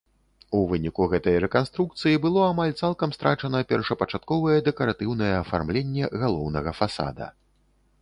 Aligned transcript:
У 0.59 0.61
выніку 0.69 1.03
гэтай 1.11 1.35
рэканструкцыі 1.43 2.21
было 2.23 2.41
амаль 2.47 2.73
цалкам 2.81 3.13
страчана 3.17 3.63
першапачатковае 3.75 4.57
дэкаратыўнае 4.71 5.33
афармленне 5.43 6.13
галоўнага 6.27 6.79
фасада. 6.83 7.35